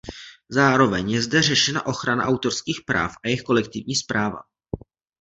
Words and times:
Zároveň 0.49 1.09
je 1.11 1.21
zde 1.21 1.41
řešena 1.41 1.85
ochrana 1.85 2.25
autorských 2.25 2.81
práv 2.85 3.13
a 3.23 3.27
jejich 3.27 3.43
kolektivní 3.43 3.95
správa. 3.95 4.39